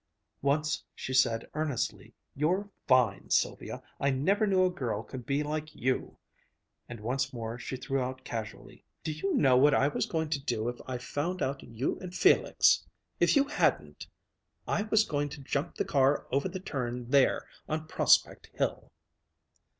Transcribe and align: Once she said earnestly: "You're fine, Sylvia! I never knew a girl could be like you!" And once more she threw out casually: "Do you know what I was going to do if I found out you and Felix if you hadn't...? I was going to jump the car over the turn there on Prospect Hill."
Once 0.41 0.83
she 0.95 1.13
said 1.13 1.47
earnestly: 1.53 2.11
"You're 2.35 2.71
fine, 2.87 3.29
Sylvia! 3.29 3.83
I 3.99 4.09
never 4.09 4.47
knew 4.47 4.65
a 4.65 4.71
girl 4.71 5.03
could 5.03 5.27
be 5.27 5.43
like 5.43 5.75
you!" 5.75 6.17
And 6.89 7.01
once 7.01 7.31
more 7.31 7.59
she 7.59 7.75
threw 7.77 8.01
out 8.01 8.23
casually: 8.23 8.83
"Do 9.03 9.11
you 9.11 9.35
know 9.35 9.57
what 9.57 9.75
I 9.75 9.89
was 9.89 10.07
going 10.07 10.29
to 10.29 10.41
do 10.43 10.67
if 10.69 10.81
I 10.87 10.97
found 10.97 11.43
out 11.43 11.61
you 11.61 11.99
and 11.99 12.15
Felix 12.15 12.83
if 13.19 13.35
you 13.35 13.43
hadn't...? 13.43 14.07
I 14.67 14.81
was 14.81 15.03
going 15.03 15.29
to 15.29 15.41
jump 15.41 15.75
the 15.75 15.85
car 15.85 16.25
over 16.31 16.49
the 16.49 16.59
turn 16.59 17.11
there 17.11 17.47
on 17.69 17.85
Prospect 17.87 18.49
Hill." 18.55 18.91